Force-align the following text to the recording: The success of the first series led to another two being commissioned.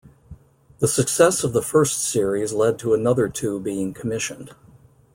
The 0.79 0.87
success 0.87 1.43
of 1.43 1.53
the 1.53 1.61
first 1.61 2.01
series 2.03 2.53
led 2.53 2.79
to 2.79 2.95
another 2.95 3.29
two 3.29 3.59
being 3.59 3.93
commissioned. 3.93 4.55